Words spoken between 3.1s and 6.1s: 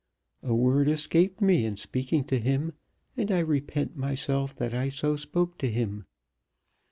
and I repent myself that I so spoke to him.